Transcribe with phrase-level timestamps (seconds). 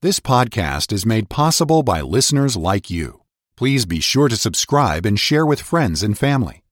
[0.00, 3.22] This podcast is made possible by listeners like you.
[3.56, 6.62] Please be sure to subscribe and share with friends and family.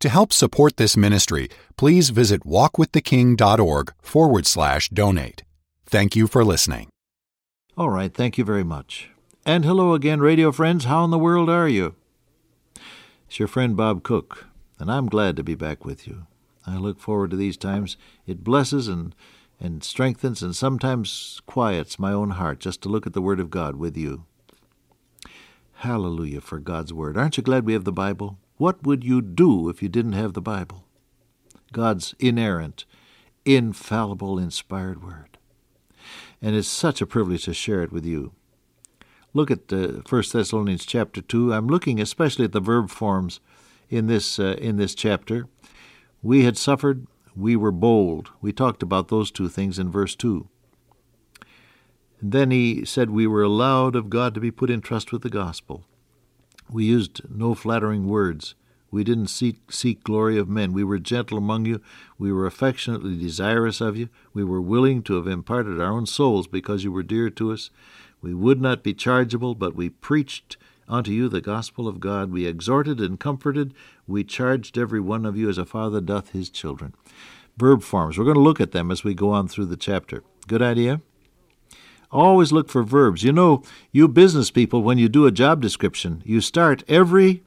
[0.00, 5.42] To help support this ministry, please visit walkwiththeking.org forward slash donate.
[5.86, 6.90] Thank you for listening.
[7.78, 9.08] All right, thank you very much.
[9.46, 10.84] And hello again, radio friends.
[10.84, 11.94] How in the world are you?
[13.26, 14.48] It's your friend Bob Cook,
[14.78, 16.26] and I'm glad to be back with you.
[16.66, 17.96] I look forward to these times.
[18.26, 19.14] It blesses and,
[19.60, 23.50] and strengthens and sometimes quiets my own heart just to look at the Word of
[23.50, 24.24] God with you.
[25.80, 27.16] Hallelujah for God's Word.
[27.16, 28.38] Aren't you glad we have the Bible?
[28.56, 30.84] What would you do if you didn't have the Bible?
[31.72, 32.84] God's inerrant,
[33.44, 35.36] infallible, inspired Word.
[36.40, 38.32] And it's such a privilege to share it with you.
[39.34, 41.52] Look at uh, 1 Thessalonians chapter 2.
[41.52, 43.40] I'm looking especially at the verb forms
[43.90, 45.46] in this, uh, in this chapter.
[46.22, 47.06] We had suffered,
[47.36, 48.30] we were bold.
[48.40, 50.48] We talked about those two things in verse 2.
[52.20, 55.22] And then he said we were allowed of God to be put in trust with
[55.22, 55.84] the gospel.
[56.70, 58.54] We used no flattering words.
[58.90, 60.72] We didn't seek, seek glory of men.
[60.72, 61.82] We were gentle among you.
[62.18, 64.08] We were affectionately desirous of you.
[64.32, 67.70] We were willing to have imparted our own souls because you were dear to us.
[68.22, 70.56] We would not be chargeable, but we preached
[70.88, 72.30] unto you the gospel of God.
[72.30, 73.74] We exhorted and comforted.
[74.06, 76.94] We charged every one of you as a father doth his children.
[77.56, 78.18] Verb forms.
[78.18, 80.22] We're going to look at them as we go on through the chapter.
[80.46, 81.00] Good idea?
[82.10, 83.22] Always look for verbs.
[83.22, 83.62] You know,
[83.92, 87.42] you business people, when you do a job description, you start every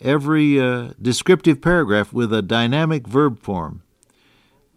[0.00, 3.82] every uh, descriptive paragraph with a dynamic verb form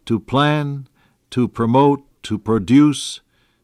[0.06, 0.88] to plan,
[1.30, 3.20] to promote, to produce,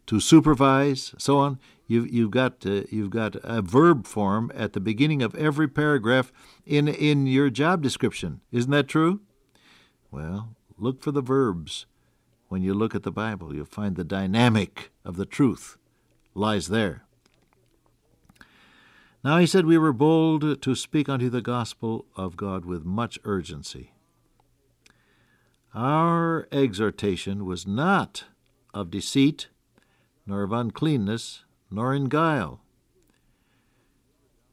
[0.06, 1.58] to supervise, so on.
[1.86, 6.32] You've, you've got uh, you've got a verb form at the beginning of every paragraph
[6.64, 8.40] in in your job description.
[8.50, 9.20] Isn't that true?
[10.10, 11.86] Well, look for the verbs.
[12.48, 15.76] When you look at the Bible, you'll find the dynamic of the truth
[16.36, 17.02] lies there.
[19.24, 23.18] Now he said, We were bold to speak unto the gospel of God with much
[23.24, 23.92] urgency.
[25.74, 28.24] Our exhortation was not
[28.72, 29.48] of deceit,
[30.26, 32.60] nor of uncleanness, nor in guile.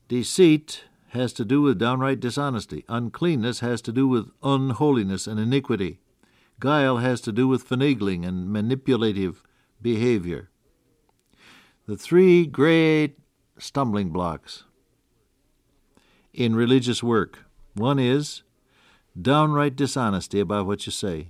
[0.08, 2.84] Deceit has to do with downright dishonesty.
[2.90, 6.00] Uncleanness has to do with unholiness and iniquity.
[6.60, 9.44] Guile has to do with finagling and manipulative
[9.82, 10.50] behavior.
[11.88, 13.18] The three great
[13.58, 14.64] stumbling blocks
[16.34, 17.40] in religious work
[17.76, 18.44] one is
[19.20, 21.30] downright dishonesty about what you say.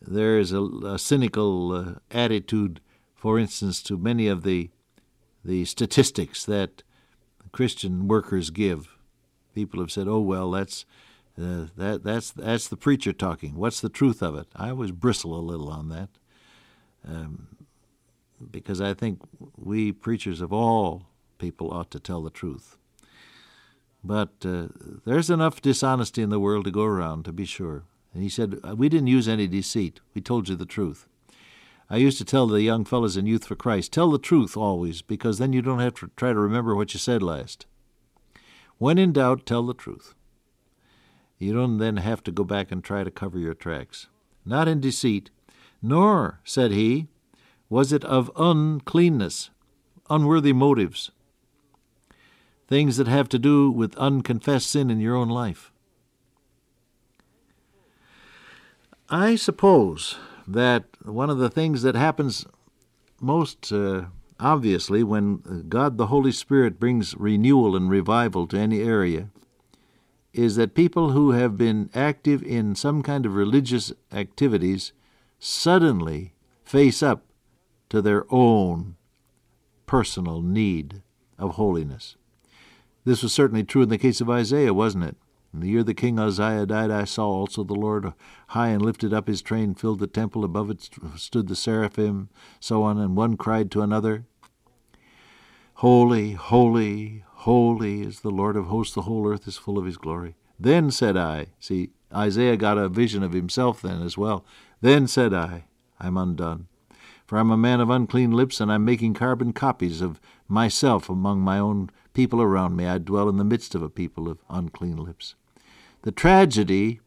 [0.00, 2.80] There is a, a cynical uh, attitude,
[3.22, 4.68] for instance, to many of the
[5.44, 6.82] the statistics that
[7.52, 8.98] Christian workers give.
[9.54, 10.84] People have said, "Oh well, that's
[11.40, 13.54] uh, that that's that's the preacher talking.
[13.54, 16.08] What's the truth of it?" I always bristle a little on that,
[17.06, 17.58] um,
[18.50, 19.20] because I think
[19.56, 21.06] we preachers of all
[21.38, 22.76] people ought to tell the truth.
[24.02, 24.66] But uh,
[25.04, 27.84] there's enough dishonesty in the world to go around, to be sure.
[28.12, 30.00] And he said, We didn't use any deceit.
[30.12, 31.06] We told you the truth.
[31.90, 35.02] I used to tell the young fellows in Youth for Christ, tell the truth always,
[35.02, 37.66] because then you don't have to try to remember what you said last.
[38.78, 40.14] When in doubt, tell the truth.
[41.38, 44.08] You don't then have to go back and try to cover your tracks.
[44.44, 45.30] Not in deceit,
[45.82, 47.08] nor, said he,
[47.68, 49.50] was it of uncleanness,
[50.08, 51.10] unworthy motives,
[52.68, 55.72] things that have to do with unconfessed sin in your own life.
[59.08, 60.16] I suppose
[60.52, 62.46] that one of the things that happens
[63.20, 64.04] most uh,
[64.42, 69.28] obviously when God the Holy Spirit brings renewal and revival to any area
[70.32, 74.92] is that people who have been active in some kind of religious activities
[75.38, 77.24] suddenly face up
[77.90, 78.96] to their own
[79.86, 81.02] personal need
[81.38, 82.16] of holiness.
[83.04, 85.16] This was certainly true in the case of Isaiah, wasn't it?
[85.52, 88.14] In the year the king Uzziah died, I saw also the Lord
[88.48, 90.44] high and lifted up his train, filled the temple.
[90.44, 94.24] Above it stood the seraphim, so on, and one cried to another,
[95.76, 99.98] Holy, holy, holy is the Lord of hosts, the whole earth is full of his
[99.98, 100.36] glory.
[100.58, 104.46] Then said I, see, Isaiah got a vision of himself then as well.
[104.80, 105.64] Then said I,
[106.00, 106.68] I'm undone.
[107.26, 111.40] For I'm a man of unclean lips, and I'm making carbon copies of myself among
[111.40, 112.86] my own people around me.
[112.86, 115.34] I dwell in the midst of a people of unclean lips.
[116.02, 117.00] The tragedy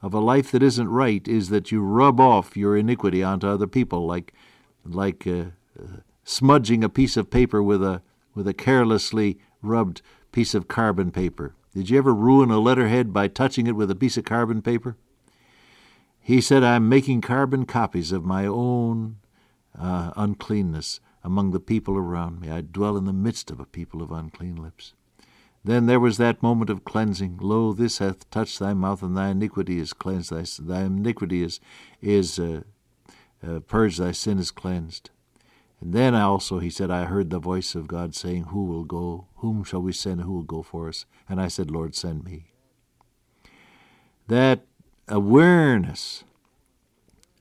[0.00, 3.66] of a life that isn't right is that you rub off your iniquity onto other
[3.66, 4.32] people, like,
[4.84, 5.44] like uh,
[5.78, 8.02] uh, smudging a piece of paper with a
[8.34, 10.00] with a carelessly rubbed
[10.32, 11.54] piece of carbon paper.
[11.74, 14.96] Did you ever ruin a letterhead by touching it with a piece of carbon paper?
[16.20, 19.16] He said, I'm making carbon copies of my own
[19.78, 22.50] uh, uncleanness among the people around me.
[22.50, 24.94] I dwell in the midst of a people of unclean lips.
[25.64, 27.38] Then there was that moment of cleansing.
[27.40, 30.30] Lo, this hath touched thy mouth, and thy iniquity is cleansed.
[30.30, 31.60] Thy, thy iniquity is,
[32.00, 32.62] is uh,
[33.46, 35.10] uh, purged, thy sin is cleansed.
[35.80, 38.84] And then I also he said, I heard the voice of God saying, Who will
[38.84, 39.26] go?
[39.36, 40.20] Whom shall we send?
[40.20, 41.06] Who will go for us?
[41.28, 42.52] And I said, Lord, send me.
[44.28, 44.64] That
[45.08, 46.24] awareness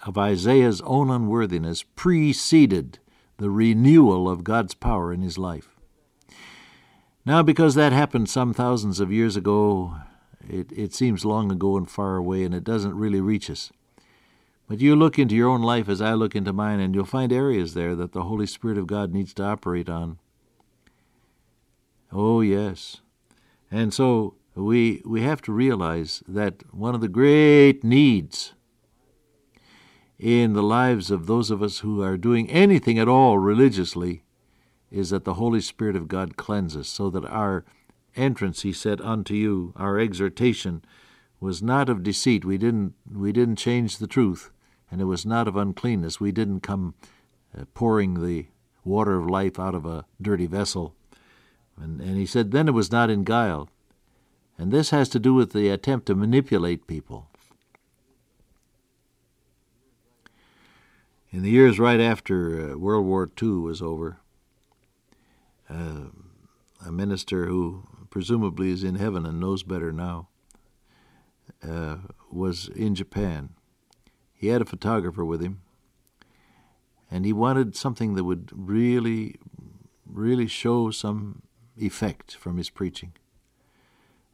[0.06, 3.00] of Isaiah's own unworthiness preceded
[3.38, 5.70] the renewal of God's power in his life.
[7.23, 9.95] Now, because that happened some thousands of years ago,
[10.50, 13.71] it, it seems long ago and far away, and it doesn't really reach us.
[14.68, 17.31] But you look into your own life as I look into mine, and you'll find
[17.31, 20.18] areas there that the Holy Spirit of God needs to operate on.
[22.12, 23.01] Oh, yes.
[23.69, 28.53] And so we, we have to realize that one of the great needs
[30.17, 34.24] in the lives of those of us who are doing anything at all religiously
[34.91, 37.63] is that the Holy Spirit of God cleanses, so that our
[38.15, 40.83] entrance, he said, unto you, our exhortation,
[41.39, 42.45] was not of deceit.
[42.45, 44.51] We didn't, we didn't change the truth,
[44.91, 46.19] and it was not of uncleanness.
[46.19, 46.93] We didn't come
[47.57, 48.47] uh, pouring the
[48.83, 50.93] water of life out of a dirty vessel.
[51.79, 53.69] And, and he said, then it was not in guile.
[54.57, 57.27] And this has to do with the attempt to manipulate people.
[61.31, 64.19] In the years right after uh, World War II was over,
[65.71, 66.09] uh,
[66.85, 70.27] a minister who presumably is in heaven and knows better now
[71.68, 71.97] uh,
[72.31, 73.50] was in Japan.
[74.33, 75.62] He had a photographer with him,
[77.09, 79.35] and he wanted something that would really,
[80.06, 81.44] really show some
[81.77, 83.13] effect from his preaching.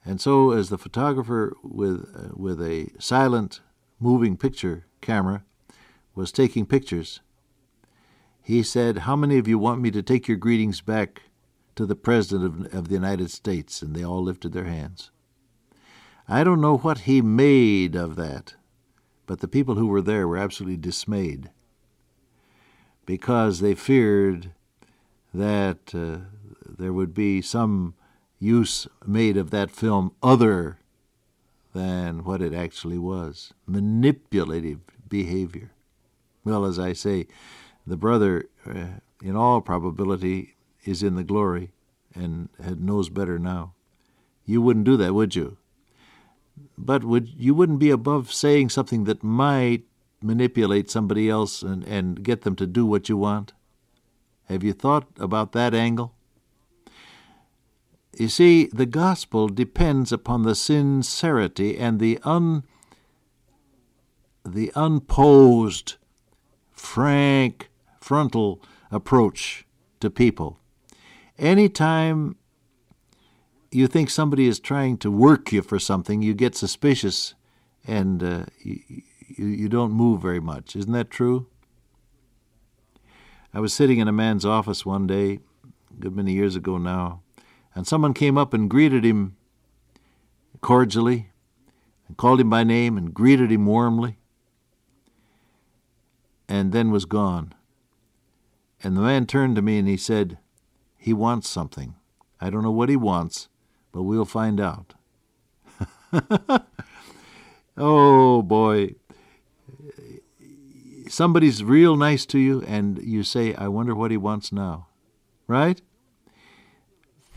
[0.05, 3.59] And so, as the photographer with uh, with a silent,
[3.99, 5.43] moving picture camera
[6.15, 7.19] was taking pictures,
[8.41, 11.23] he said, How many of you want me to take your greetings back
[11.77, 13.81] to the President of, of the United States?
[13.81, 15.11] And they all lifted their hands.
[16.27, 18.55] I don't know what he made of that,
[19.25, 21.49] but the people who were there were absolutely dismayed
[23.05, 24.51] because they feared
[25.33, 26.17] that uh,
[26.67, 27.93] there would be some
[28.39, 30.77] use made of that film other
[31.73, 35.71] than what it actually was manipulative behavior.
[36.43, 37.27] Well, as I say,
[37.85, 40.56] the brother, uh, in all probability,
[40.87, 41.71] is in the glory
[42.15, 43.73] and knows better now.
[44.45, 45.57] You wouldn't do that, would you?
[46.77, 49.83] But would you wouldn't be above saying something that might
[50.21, 53.53] manipulate somebody else and, and get them to do what you want?
[54.45, 56.13] Have you thought about that angle?
[58.17, 62.63] You see, the gospel depends upon the sincerity and the un
[64.43, 65.95] the unposed
[66.71, 67.69] frank,
[67.99, 69.65] frontal approach
[69.99, 70.59] to people.
[71.37, 72.35] Anytime
[73.71, 77.35] you think somebody is trying to work you for something, you get suspicious
[77.85, 79.03] and uh, you,
[79.37, 80.75] you don't move very much.
[80.75, 81.47] Isn't that true?
[83.53, 85.39] I was sitting in a man's office one day,
[85.91, 87.21] a good many years ago now,
[87.73, 89.35] and someone came up and greeted him
[90.61, 91.29] cordially,
[92.07, 94.17] and called him by name and greeted him warmly
[96.47, 97.53] and then was gone.
[98.83, 100.37] And the man turned to me and he said,
[100.97, 101.95] He wants something.
[102.39, 103.49] I don't know what he wants,
[103.91, 104.93] but we'll find out.
[107.77, 108.95] oh, boy.
[111.07, 114.87] Somebody's real nice to you, and you say, I wonder what he wants now.
[115.47, 115.81] Right?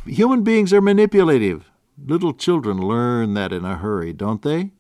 [0.06, 1.70] Human beings are manipulative.
[2.04, 4.70] Little children learn that in a hurry, don't they?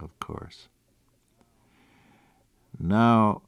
[0.00, 0.68] Of course.
[2.78, 3.42] Now,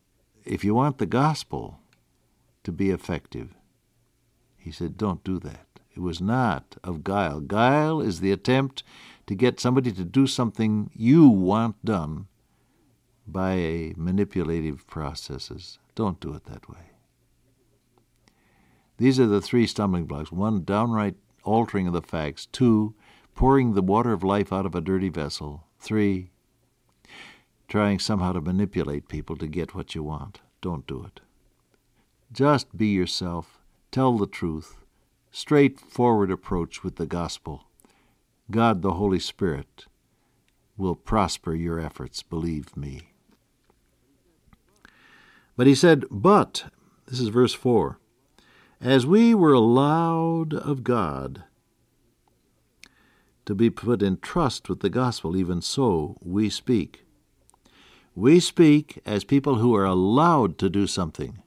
[0.45, 1.79] if you want the gospel
[2.65, 3.55] to be effective,
[4.63, 5.67] he said, don't do that.
[5.95, 7.41] It was not of guile.
[7.41, 8.83] Guile is the attempt
[9.27, 12.27] to get somebody to do something you want done
[13.27, 15.79] by manipulative processes.
[15.95, 16.91] Don't do it that way.
[18.99, 22.95] These are the three stumbling blocks one, downright altering of the facts, two,
[23.35, 26.31] pouring the water of life out of a dirty vessel, three,
[27.69, 30.41] trying somehow to manipulate people to get what you want.
[30.61, 31.21] Don't do it.
[32.33, 33.59] Just be yourself,
[33.93, 34.77] tell the truth,
[35.31, 37.69] straightforward approach with the gospel.
[38.51, 39.87] God the Holy Spirit
[40.77, 43.13] will prosper your efforts, believe me.
[45.57, 46.65] But he said, But,
[47.07, 48.01] this is verse 4,
[48.81, 51.45] as we were allowed of God
[53.47, 57.05] to be put in trust with the gospel, even so we speak
[58.15, 61.43] we speak as people who are allowed to do something.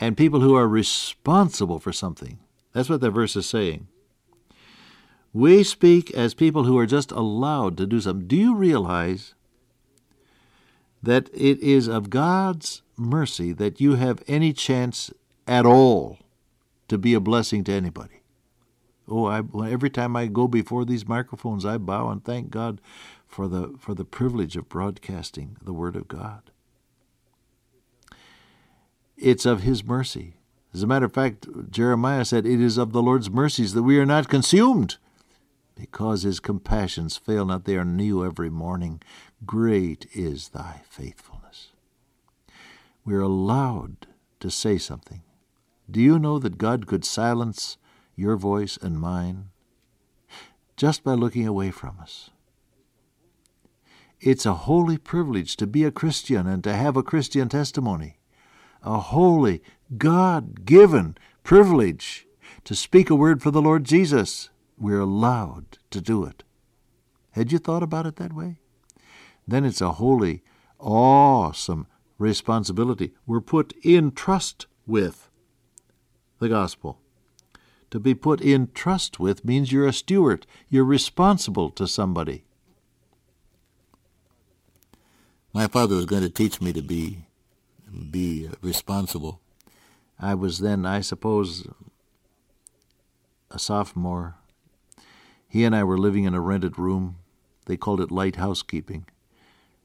[0.00, 2.38] And people who are responsible for something.
[2.72, 3.86] That's what that verse is saying.
[5.32, 8.26] We speak as people who are just allowed to do something.
[8.26, 9.34] Do you realize
[11.02, 15.12] that it is of God's mercy that you have any chance
[15.46, 16.18] at all
[16.88, 18.22] to be a blessing to anybody?
[19.06, 22.80] Oh, I, every time I go before these microphones, I bow and thank God
[23.26, 26.50] for the for the privilege of broadcasting the Word of God.
[29.20, 30.34] It's of His mercy.
[30.72, 33.98] As a matter of fact, Jeremiah said, It is of the Lord's mercies that we
[33.98, 34.96] are not consumed,
[35.74, 37.66] because His compassions fail not.
[37.66, 39.02] They are new every morning.
[39.44, 41.68] Great is Thy faithfulness.
[43.04, 44.06] We are allowed
[44.40, 45.22] to say something.
[45.90, 47.76] Do you know that God could silence
[48.16, 49.50] your voice and mine
[50.76, 52.30] just by looking away from us?
[54.20, 58.19] It's a holy privilege to be a Christian and to have a Christian testimony.
[58.82, 59.62] A holy,
[59.96, 62.26] God given privilege
[62.64, 64.50] to speak a word for the Lord Jesus.
[64.78, 66.42] We're allowed to do it.
[67.32, 68.58] Had you thought about it that way?
[69.46, 70.42] Then it's a holy,
[70.78, 71.86] awesome
[72.18, 73.12] responsibility.
[73.26, 75.30] We're put in trust with
[76.38, 77.00] the gospel.
[77.90, 82.44] To be put in trust with means you're a steward, you're responsible to somebody.
[85.52, 87.26] My father was going to teach me to be
[88.10, 89.40] be responsible.
[90.18, 91.66] I was then, I suppose,
[93.50, 94.36] a sophomore.
[95.48, 97.16] He and I were living in a rented room.
[97.66, 99.06] They called it light housekeeping.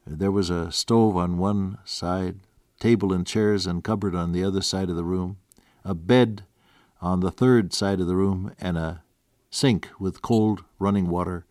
[0.06, 2.42] There was a stove on one side,
[2.80, 5.38] table and chairs and cupboard on the other side of the room,
[5.84, 6.44] a bed
[7.02, 9.04] on the third side of the room, and a
[9.50, 11.46] sink with cold running water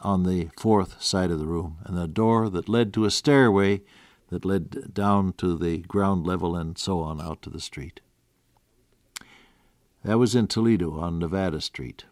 [0.00, 3.82] on the fourth side of the room, and a door that led to a stairway
[4.28, 8.00] that led down to the ground level and so on out to the street.
[10.04, 12.04] That was in Toledo on Nevada Street,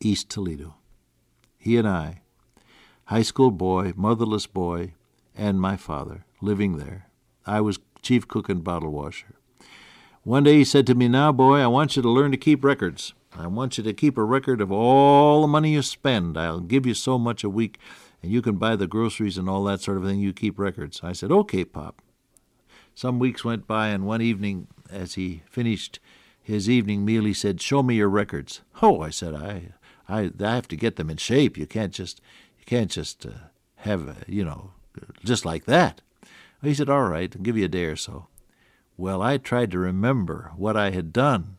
[0.00, 0.74] East Toledo.
[1.58, 2.20] He and I,
[3.06, 4.94] high school boy, motherless boy,
[5.34, 7.08] and my father living there.
[7.46, 9.36] I was chief cook and bottle washer.
[10.22, 12.64] One day he said to me, Now, boy, I want you to learn to keep
[12.64, 13.14] records.
[13.38, 16.36] I want you to keep a record of all the money you spend.
[16.36, 17.78] I'll give you so much a week,
[18.26, 20.18] and you can buy the groceries and all that sort of thing.
[20.18, 21.00] You keep records.
[21.04, 22.02] I said, Okay, Pop.
[22.92, 26.00] Some weeks went by, and one evening, as he finished
[26.42, 28.62] his evening meal, he said, Show me your records.
[28.82, 29.74] Oh, I said, I,
[30.08, 31.56] I, I have to get them in shape.
[31.56, 32.20] You can't just,
[32.58, 33.30] you can't just uh,
[33.76, 34.72] have, uh, you know,
[35.24, 36.00] just like that.
[36.60, 38.26] He said, All right, I'll give you a day or so.
[38.96, 41.58] Well, I tried to remember what I had done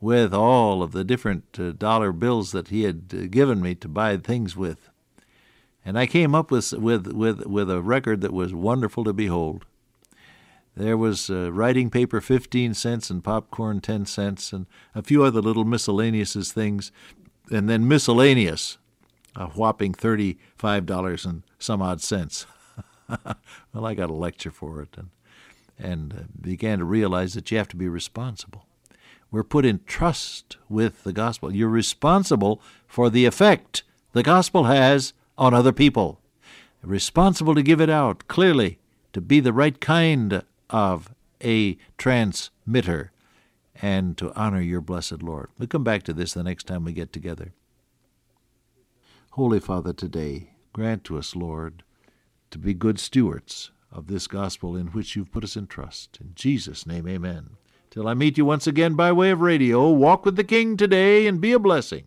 [0.00, 3.86] with all of the different uh, dollar bills that he had uh, given me to
[3.86, 4.88] buy things with.
[5.84, 9.64] And I came up with, with, with, with a record that was wonderful to behold.
[10.76, 15.42] There was uh, writing paper 15 cents and popcorn 10 cents and a few other
[15.42, 16.92] little miscellaneous things,
[17.50, 18.78] and then miscellaneous,
[19.36, 22.46] a whopping $35 and some odd cents.
[23.08, 25.10] well, I got a lecture for it and,
[25.78, 28.66] and uh, began to realize that you have to be responsible.
[29.30, 31.54] We're put in trust with the gospel.
[31.54, 36.20] You're responsible for the effect the gospel has on other people.
[36.82, 38.78] Responsible to give it out clearly,
[39.12, 43.12] to be the right kind of a transmitter,
[43.80, 45.50] and to honor your blessed Lord.
[45.58, 47.52] We'll come back to this the next time we get together.
[49.30, 51.82] Holy Father, today, grant to us, Lord,
[52.50, 56.18] to be good stewards of this gospel in which you've put us in trust.
[56.20, 57.56] In Jesus' name, amen.
[57.90, 61.26] Till I meet you once again by way of radio, walk with the King today
[61.26, 62.06] and be a blessing.